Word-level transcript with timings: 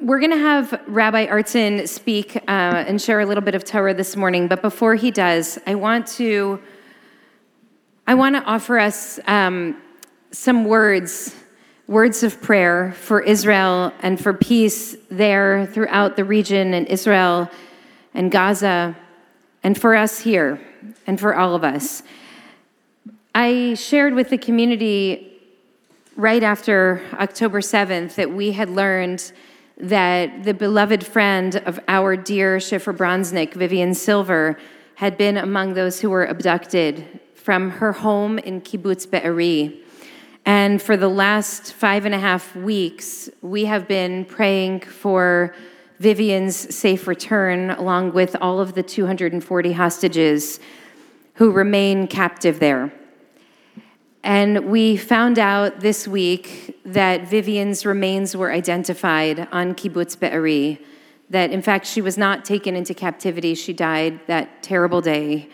we're 0.00 0.18
going 0.18 0.32
to 0.32 0.38
have 0.38 0.80
Rabbi 0.86 1.26
Artson 1.26 1.88
speak 1.88 2.36
uh, 2.36 2.40
and 2.48 3.00
share 3.00 3.20
a 3.20 3.26
little 3.26 3.42
bit 3.42 3.54
of 3.54 3.64
Torah 3.64 3.94
this 3.94 4.16
morning. 4.16 4.48
But 4.48 4.60
before 4.60 4.94
he 4.94 5.10
does, 5.10 5.58
I 5.66 5.74
want 5.74 6.06
to 6.18 6.60
I 8.06 8.14
want 8.14 8.36
to 8.36 8.42
offer 8.42 8.78
us 8.78 9.18
um, 9.26 9.80
some 10.30 10.66
words, 10.66 11.34
words 11.86 12.22
of 12.22 12.42
prayer 12.42 12.92
for 12.92 13.22
Israel 13.22 13.94
and 14.00 14.20
for 14.20 14.34
peace 14.34 14.94
there 15.10 15.66
throughout 15.66 16.16
the 16.16 16.24
region 16.24 16.74
and 16.74 16.86
Israel 16.88 17.50
and 18.12 18.30
Gaza, 18.30 18.94
and 19.62 19.80
for 19.80 19.94
us 19.94 20.18
here 20.18 20.60
and 21.06 21.18
for 21.18 21.34
all 21.34 21.54
of 21.54 21.64
us. 21.64 22.02
I 23.34 23.74
shared 23.74 24.12
with 24.12 24.28
the 24.28 24.38
community 24.38 25.40
right 26.14 26.42
after 26.42 27.00
October 27.14 27.60
7th 27.60 28.16
that 28.16 28.30
we 28.30 28.52
had 28.52 28.68
learned 28.68 29.32
that 29.76 30.44
the 30.44 30.54
beloved 30.54 31.04
friend 31.04 31.56
of 31.66 31.80
our 31.88 32.16
dear 32.16 32.58
Shifra 32.58 32.96
Bronznick, 32.96 33.54
Vivian 33.54 33.94
Silver, 33.94 34.58
had 34.96 35.18
been 35.18 35.36
among 35.36 35.74
those 35.74 36.00
who 36.00 36.10
were 36.10 36.24
abducted 36.24 37.20
from 37.34 37.70
her 37.70 37.92
home 37.92 38.38
in 38.38 38.60
Kibbutz 38.60 39.10
Be'eri. 39.10 39.80
And 40.46 40.80
for 40.80 40.96
the 40.96 41.08
last 41.08 41.72
five 41.72 42.04
and 42.06 42.14
a 42.14 42.18
half 42.18 42.54
weeks, 42.54 43.28
we 43.42 43.64
have 43.64 43.88
been 43.88 44.24
praying 44.24 44.80
for 44.80 45.54
Vivian's 45.98 46.74
safe 46.74 47.06
return, 47.06 47.70
along 47.70 48.12
with 48.12 48.36
all 48.40 48.60
of 48.60 48.74
the 48.74 48.82
240 48.82 49.72
hostages 49.72 50.60
who 51.34 51.50
remain 51.50 52.06
captive 52.06 52.60
there. 52.60 52.92
And 54.24 54.70
we 54.70 54.96
found 54.96 55.38
out 55.38 55.80
this 55.80 56.08
week 56.08 56.80
that 56.86 57.28
Vivian's 57.28 57.84
remains 57.84 58.34
were 58.34 58.50
identified 58.50 59.46
on 59.52 59.74
Kibbutz 59.74 60.18
Be'eri, 60.18 60.80
that 61.28 61.50
in 61.50 61.60
fact 61.60 61.84
she 61.86 62.00
was 62.00 62.16
not 62.16 62.42
taken 62.42 62.74
into 62.74 62.94
captivity. 62.94 63.54
She 63.54 63.74
died 63.74 64.18
that 64.26 64.62
terrible 64.62 65.02
day. 65.02 65.50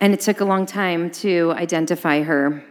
And 0.00 0.12
it 0.12 0.18
took 0.18 0.40
a 0.40 0.44
long 0.44 0.66
time 0.66 1.12
to 1.22 1.52
identify 1.52 2.24
her. 2.24 2.64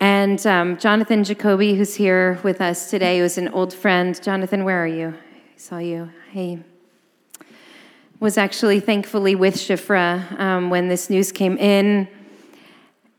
And 0.00 0.44
um, 0.44 0.76
Jonathan 0.76 1.22
Jacoby, 1.22 1.76
who's 1.76 1.94
here 1.94 2.40
with 2.42 2.60
us 2.60 2.90
today, 2.90 3.22
was 3.22 3.38
an 3.38 3.46
old 3.50 3.72
friend. 3.72 4.20
Jonathan, 4.20 4.64
where 4.64 4.82
are 4.82 4.88
you? 4.88 5.10
I 5.10 5.56
saw 5.56 5.78
you. 5.78 6.10
Hey. 6.32 6.58
Was 8.18 8.36
actually 8.36 8.80
thankfully 8.80 9.36
with 9.36 9.54
Shifra 9.54 10.36
um, 10.40 10.68
when 10.68 10.88
this 10.88 11.10
news 11.10 11.30
came 11.30 11.56
in. 11.58 12.08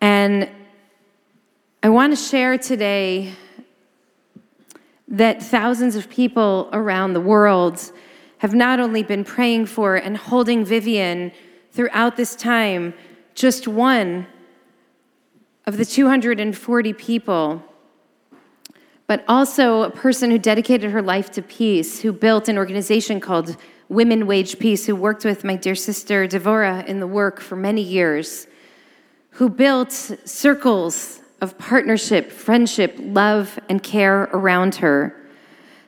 And 0.01 0.49
I 1.83 1.89
want 1.89 2.15
to 2.15 2.15
share 2.15 2.59
today 2.59 3.33
that 5.07 5.41
thousands 5.41 5.95
of 5.95 6.11
people 6.11 6.69
around 6.73 7.13
the 7.13 7.19
world 7.19 7.91
have 8.37 8.53
not 8.53 8.79
only 8.79 9.01
been 9.01 9.23
praying 9.23 9.65
for 9.65 9.95
and 9.95 10.15
holding 10.15 10.63
Vivian 10.63 11.31
throughout 11.71 12.17
this 12.17 12.35
time, 12.35 12.93
just 13.33 13.67
one 13.67 14.27
of 15.65 15.77
the 15.77 15.85
240 15.85 16.93
people, 16.93 17.63
but 19.07 19.25
also 19.27 19.81
a 19.81 19.89
person 19.89 20.29
who 20.29 20.37
dedicated 20.37 20.91
her 20.91 21.01
life 21.01 21.31
to 21.31 21.41
peace, 21.41 21.99
who 22.01 22.13
built 22.13 22.47
an 22.47 22.59
organization 22.59 23.19
called 23.19 23.57
Women 23.89 24.27
Wage 24.27 24.59
Peace, 24.59 24.85
who 24.85 24.95
worked 24.95 25.25
with 25.25 25.43
my 25.43 25.55
dear 25.55 25.73
sister 25.73 26.27
Devora 26.27 26.85
in 26.85 26.99
the 26.99 27.07
work 27.07 27.41
for 27.41 27.55
many 27.55 27.81
years, 27.81 28.45
who 29.31 29.49
built 29.49 29.91
circles 29.91 31.20
of 31.41 31.57
partnership, 31.57 32.31
friendship, 32.31 32.95
love, 32.99 33.59
and 33.67 33.81
care 33.81 34.23
around 34.31 34.75
her. 34.75 35.15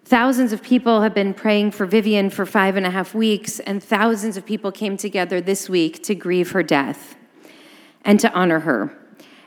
Thousands 0.04 0.52
of 0.52 0.62
people 0.62 1.02
have 1.02 1.14
been 1.14 1.34
praying 1.34 1.72
for 1.72 1.86
Vivian 1.86 2.30
for 2.30 2.46
five 2.46 2.76
and 2.76 2.86
a 2.86 2.90
half 2.90 3.14
weeks, 3.14 3.60
and 3.62 3.82
thousands 3.82 4.36
of 4.36 4.46
people 4.46 4.72
came 4.72 4.98
together 4.98 5.40
this 5.40 5.70
week 5.70 6.04
to 6.04 6.16
grieve 6.16 6.52
her 6.52 6.64
death 6.64 7.16
and 8.04 8.20
to 8.20 8.32
honor 8.34 8.60
her. 8.62 8.98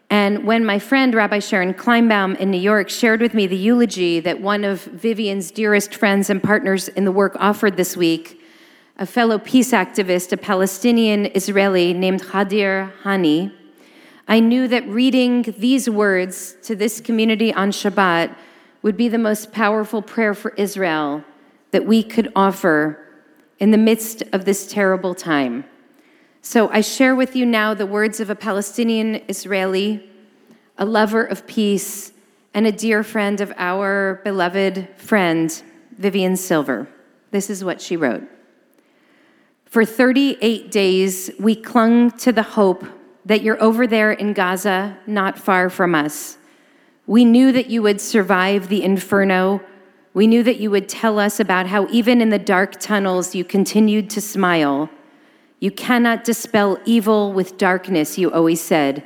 And 0.08 0.44
when 0.44 0.64
my 0.64 0.78
friend 0.78 1.14
Rabbi 1.14 1.40
Sharon 1.40 1.74
Kleinbaum 1.74 2.38
in 2.38 2.50
New 2.50 2.60
York 2.60 2.88
shared 2.88 3.20
with 3.20 3.34
me 3.34 3.48
the 3.48 3.56
eulogy 3.56 4.20
that 4.20 4.40
one 4.40 4.62
of 4.62 4.82
Vivian's 4.84 5.50
dearest 5.50 5.94
friends 5.94 6.30
and 6.30 6.40
partners 6.42 6.88
in 6.88 7.04
the 7.04 7.12
work 7.12 7.36
offered 7.40 7.76
this 7.76 7.96
week, 7.96 8.40
a 8.98 9.04
fellow 9.04 9.38
peace 9.38 9.72
activist, 9.72 10.32
a 10.32 10.36
Palestinian 10.36 11.26
Israeli 11.34 11.92
named 11.92 12.22
Hadir 12.22 12.92
Hani, 13.02 13.52
I 14.28 14.40
knew 14.40 14.66
that 14.68 14.88
reading 14.88 15.42
these 15.56 15.88
words 15.88 16.56
to 16.64 16.74
this 16.74 17.00
community 17.00 17.54
on 17.54 17.70
Shabbat 17.70 18.34
would 18.82 18.96
be 18.96 19.08
the 19.08 19.18
most 19.18 19.52
powerful 19.52 20.02
prayer 20.02 20.34
for 20.34 20.52
Israel 20.54 21.24
that 21.70 21.86
we 21.86 22.02
could 22.02 22.32
offer 22.34 22.98
in 23.60 23.70
the 23.70 23.78
midst 23.78 24.24
of 24.32 24.44
this 24.44 24.66
terrible 24.66 25.14
time. 25.14 25.64
So 26.42 26.68
I 26.70 26.80
share 26.80 27.14
with 27.14 27.36
you 27.36 27.46
now 27.46 27.72
the 27.72 27.86
words 27.86 28.18
of 28.18 28.28
a 28.28 28.34
Palestinian 28.34 29.22
Israeli, 29.28 30.10
a 30.76 30.84
lover 30.84 31.24
of 31.24 31.46
peace, 31.46 32.12
and 32.52 32.66
a 32.66 32.72
dear 32.72 33.04
friend 33.04 33.40
of 33.40 33.52
our 33.56 34.20
beloved 34.24 34.88
friend, 34.96 35.62
Vivian 35.98 36.36
Silver. 36.36 36.88
This 37.30 37.48
is 37.48 37.62
what 37.62 37.80
she 37.80 37.96
wrote. 37.96 38.24
For 39.66 39.84
38 39.84 40.70
days, 40.70 41.30
we 41.38 41.54
clung 41.54 42.10
to 42.18 42.32
the 42.32 42.42
hope 42.42 42.84
that 43.26 43.42
you're 43.42 43.62
over 43.62 43.86
there 43.86 44.12
in 44.12 44.32
Gaza, 44.32 44.96
not 45.06 45.38
far 45.38 45.68
from 45.68 45.94
us. 45.94 46.38
We 47.06 47.24
knew 47.24 47.52
that 47.52 47.68
you 47.68 47.82
would 47.82 48.00
survive 48.00 48.68
the 48.68 48.82
inferno. 48.82 49.60
We 50.14 50.26
knew 50.26 50.42
that 50.44 50.58
you 50.58 50.70
would 50.70 50.88
tell 50.88 51.18
us 51.18 51.38
about 51.38 51.66
how, 51.66 51.88
even 51.90 52.22
in 52.22 52.30
the 52.30 52.38
dark 52.38 52.80
tunnels, 52.80 53.34
you 53.34 53.44
continued 53.44 54.08
to 54.10 54.20
smile. 54.20 54.88
You 55.58 55.70
cannot 55.72 56.24
dispel 56.24 56.78
evil 56.84 57.32
with 57.32 57.58
darkness, 57.58 58.16
you 58.16 58.30
always 58.30 58.60
said. 58.60 59.04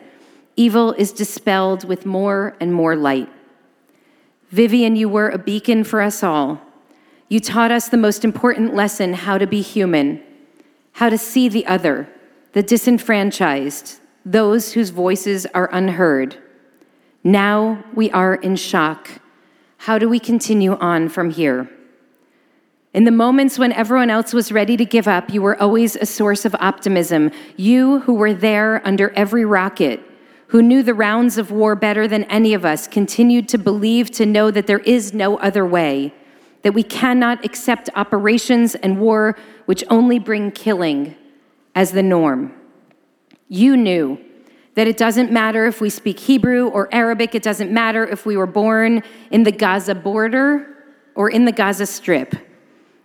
Evil 0.56 0.92
is 0.92 1.12
dispelled 1.12 1.84
with 1.84 2.04
more 2.04 2.54
and 2.60 2.74
more 2.74 2.96
light. 2.96 3.28
Vivian, 4.50 4.96
you 4.96 5.08
were 5.08 5.30
a 5.30 5.38
beacon 5.38 5.84
for 5.84 6.02
us 6.02 6.22
all. 6.22 6.60
You 7.28 7.40
taught 7.40 7.70
us 7.70 7.88
the 7.88 7.96
most 7.96 8.24
important 8.24 8.74
lesson 8.74 9.14
how 9.14 9.38
to 9.38 9.46
be 9.46 9.62
human, 9.62 10.22
how 10.92 11.08
to 11.08 11.16
see 11.16 11.48
the 11.48 11.64
other, 11.66 12.08
the 12.52 12.62
disenfranchised, 12.62 13.99
those 14.24 14.72
whose 14.72 14.90
voices 14.90 15.46
are 15.54 15.68
unheard. 15.72 16.36
Now 17.24 17.84
we 17.94 18.10
are 18.10 18.34
in 18.34 18.56
shock. 18.56 19.08
How 19.78 19.98
do 19.98 20.08
we 20.08 20.18
continue 20.18 20.76
on 20.76 21.08
from 21.08 21.30
here? 21.30 21.70
In 22.92 23.04
the 23.04 23.10
moments 23.12 23.58
when 23.58 23.72
everyone 23.72 24.10
else 24.10 24.32
was 24.32 24.50
ready 24.50 24.76
to 24.76 24.84
give 24.84 25.06
up, 25.06 25.30
you 25.32 25.40
were 25.40 25.60
always 25.62 25.94
a 25.94 26.06
source 26.06 26.44
of 26.44 26.56
optimism. 26.58 27.30
You 27.56 28.00
who 28.00 28.14
were 28.14 28.34
there 28.34 28.84
under 28.84 29.10
every 29.10 29.44
rocket, 29.44 30.00
who 30.48 30.60
knew 30.60 30.82
the 30.82 30.94
rounds 30.94 31.38
of 31.38 31.52
war 31.52 31.76
better 31.76 32.08
than 32.08 32.24
any 32.24 32.52
of 32.52 32.64
us, 32.64 32.88
continued 32.88 33.48
to 33.50 33.58
believe, 33.58 34.10
to 34.12 34.26
know 34.26 34.50
that 34.50 34.66
there 34.66 34.80
is 34.80 35.14
no 35.14 35.38
other 35.38 35.64
way, 35.64 36.12
that 36.62 36.74
we 36.74 36.82
cannot 36.82 37.44
accept 37.44 37.88
operations 37.94 38.74
and 38.74 39.00
war 39.00 39.36
which 39.66 39.84
only 39.88 40.18
bring 40.18 40.50
killing 40.50 41.14
as 41.76 41.92
the 41.92 42.02
norm. 42.02 42.52
You 43.52 43.76
knew 43.76 44.24
that 44.74 44.86
it 44.86 44.96
doesn't 44.96 45.32
matter 45.32 45.66
if 45.66 45.80
we 45.80 45.90
speak 45.90 46.20
Hebrew 46.20 46.68
or 46.68 46.88
Arabic, 46.94 47.34
it 47.34 47.42
doesn't 47.42 47.72
matter 47.72 48.06
if 48.06 48.24
we 48.24 48.36
were 48.36 48.46
born 48.46 49.02
in 49.32 49.42
the 49.42 49.50
Gaza 49.50 49.96
border 49.96 50.84
or 51.16 51.28
in 51.28 51.46
the 51.46 51.52
Gaza 51.52 51.84
Strip. 51.84 52.36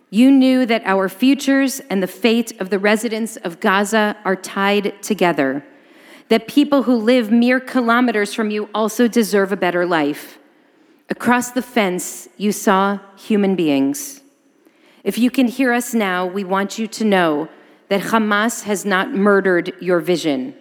You 0.08 0.30
knew 0.30 0.64
that 0.64 0.82
our 0.86 1.08
futures 1.08 1.80
and 1.90 2.00
the 2.00 2.06
fate 2.06 2.58
of 2.60 2.70
the 2.70 2.78
residents 2.78 3.36
of 3.38 3.58
Gaza 3.58 4.16
are 4.24 4.36
tied 4.36 5.02
together, 5.02 5.66
that 6.28 6.46
people 6.46 6.84
who 6.84 6.94
live 6.94 7.32
mere 7.32 7.58
kilometers 7.58 8.32
from 8.32 8.52
you 8.52 8.70
also 8.72 9.08
deserve 9.08 9.50
a 9.50 9.56
better 9.56 9.84
life. 9.84 10.38
Across 11.10 11.50
the 11.50 11.62
fence, 11.62 12.28
you 12.36 12.52
saw 12.52 13.00
human 13.16 13.56
beings. 13.56 14.22
If 15.02 15.18
you 15.18 15.32
can 15.32 15.48
hear 15.48 15.72
us 15.72 15.92
now, 15.92 16.24
we 16.24 16.44
want 16.44 16.78
you 16.78 16.86
to 16.86 17.04
know 17.04 17.48
that 17.88 18.02
Hamas 18.02 18.64
has 18.64 18.84
not 18.84 19.12
murdered 19.12 19.72
your 19.80 20.00
vision 20.00 20.54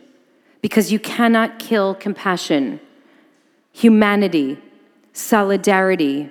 because 0.62 0.92
you 0.92 1.00
cannot 1.00 1.60
kill 1.60 1.96
compassion, 1.96 2.80
humanity, 3.72 4.58
solidarity, 5.14 6.30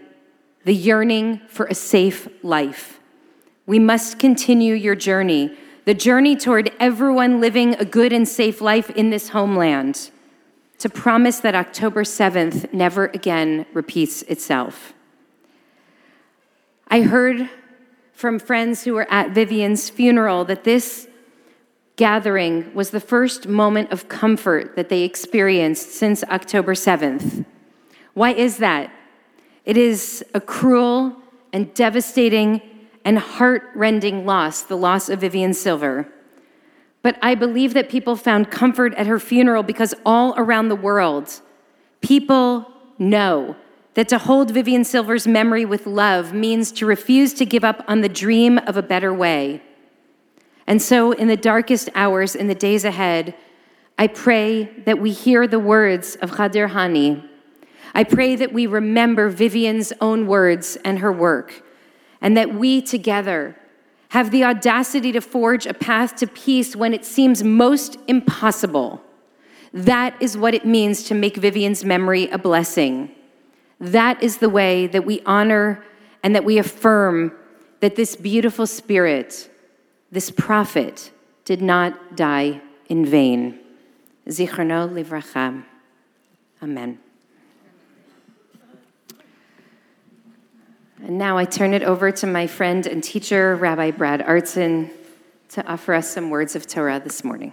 the 0.65 0.75
yearning 0.75 1.41
for 1.49 1.67
a 1.67 1.75
safe 1.75 2.29
life. 2.43 3.01
We 3.67 3.79
must 3.79 4.19
continue 4.19 4.75
your 4.75 4.95
journey 4.95 5.57
the 5.85 5.95
journey 5.95 6.35
toward 6.35 6.73
everyone 6.81 7.41
living 7.41 7.75
a 7.75 7.85
good 7.85 8.13
and 8.13 8.27
safe 8.27 8.61
life 8.61 8.91
in 8.91 9.11
this 9.11 9.31
homeland, 9.31 10.11
to 10.79 10.89
promise 10.89 11.41
that 11.41 11.55
October 11.55 12.05
7th 12.05 12.73
never 12.73 13.07
again 13.07 13.67
repeats 13.73 14.23
itself. 14.23 14.95
I 16.89 17.03
heard 17.03 17.49
from 18.15 18.39
friends 18.39 18.85
who 18.85 18.95
were 18.95 19.11
at 19.11 19.31
Vivian's 19.31 19.91
funeral 19.91 20.45
that 20.47 20.65
this 20.65 21.09
gathering 21.97 22.73
was 22.75 22.91
the 22.91 23.01
first 23.01 23.47
moment 23.47 23.91
of 23.93 24.09
comfort 24.09 24.77
that 24.77 24.89
they 24.89 25.03
experienced 25.03 25.93
since 25.93 26.25
October 26.25 26.75
7th. 26.75 27.45
Why 28.15 28.31
is 28.33 28.59
that? 28.59 28.91
It 29.65 29.77
is 29.77 30.25
a 30.35 30.41
cruel 30.41 31.17
and 31.53 31.73
devastating 31.75 32.63
and 33.05 33.19
heart-rending 33.19 34.25
loss, 34.25 34.63
the 34.63 34.77
loss 34.77 35.09
of 35.09 35.21
Vivian 35.21 35.53
Silver. 35.53 36.09
But 37.03 37.19
I 37.21 37.35
believe 37.35 37.75
that 37.75 37.89
people 37.89 38.17
found 38.17 38.51
comfort 38.51 38.95
at 38.95 39.07
her 39.07 39.19
funeral 39.19 39.63
because 39.63 39.95
all 40.07 40.35
around 40.37 40.69
the 40.69 40.77
world, 40.77 41.41
people 42.01 42.71
know 42.99 43.57
that 43.95 44.09
to 44.09 44.19
hold 44.19 44.51
Vivian 44.51 44.85
Silver's 44.85 45.27
memory 45.27 45.65
with 45.65 45.87
love 45.87 46.33
means 46.33 46.73
to 46.73 46.87
refuse 46.87 47.33
to 47.35 47.47
give 47.47 47.65
up 47.65 47.85
on 47.87 48.01
the 48.01 48.09
dream 48.09 48.59
of 48.59 48.77
a 48.77 48.83
better 48.83 49.15
way. 49.15 49.63
And 50.67 50.81
so, 50.81 51.13
in 51.13 51.29
the 51.29 51.37
darkest 51.37 51.91
hours, 51.95 52.35
in 52.35 52.49
the 52.49 52.55
days 52.55 52.85
ahead, 52.85 53.35
I 53.99 54.09
pray 54.09 54.65
that 54.87 54.99
we 54.99 55.13
hear 55.13 55.47
the 55.47 55.59
words 55.59 56.17
of 56.17 56.33
Khadir 56.33 56.71
Hani. 56.71 57.29
I 57.95 58.03
pray 58.03 58.35
that 58.35 58.53
we 58.53 58.67
remember 58.67 59.29
Vivian's 59.29 59.93
own 60.01 60.27
words 60.27 60.77
and 60.85 60.99
her 60.99 61.13
work, 61.13 61.63
and 62.21 62.37
that 62.37 62.55
we 62.55 62.83
together 62.83 63.57
have 64.09 64.31
the 64.31 64.45
audacity 64.45 65.13
to 65.13 65.21
forge 65.21 65.67
a 65.67 65.75
path 65.75 66.17
to 66.17 66.27
peace 66.27 66.75
when 66.75 66.95
it 66.95 67.05
seems 67.05 67.45
most 67.45 67.99
impossible. 68.09 69.03
That 69.73 70.21
is 70.21 70.37
what 70.37 70.55
it 70.55 70.65
means 70.65 71.05
to 71.05 71.15
make 71.15 71.37
Vivian's 71.37 71.85
memory 71.85 72.29
a 72.29 72.39
blessing. 72.39 73.15
That 73.85 74.23
is 74.23 74.39
the 74.39 74.49
way 74.49 74.87
that 74.87 75.05
we 75.05 75.21
honor 75.27 75.85
and 76.23 76.35
that 76.35 76.45
we 76.45 76.57
affirm 76.57 77.33
that 77.81 77.97
this 77.97 78.17
beautiful 78.17 78.67
spirit 78.67 79.51
this 80.11 80.31
prophet 80.31 81.11
did 81.45 81.61
not 81.61 82.15
die 82.15 82.61
in 82.89 83.05
vain. 83.05 83.59
Zichrono 84.29 84.89
livracha. 84.89 85.65
Amen. 86.63 87.01
And 91.03 91.19
now 91.19 91.37
I 91.37 91.45
turn 91.45 91.75
it 91.75 91.83
over 91.83 92.13
to 92.13 92.27
my 92.27 92.47
friend 92.47 92.87
and 92.87 93.03
teacher, 93.03 93.57
Rabbi 93.57 93.91
Brad 93.91 94.21
Artson, 94.21 94.91
to 95.51 95.67
offer 95.67 95.93
us 95.93 96.09
some 96.09 96.31
words 96.31 96.55
of 96.55 96.67
Torah 96.67 97.01
this 97.01 97.25
morning. 97.25 97.53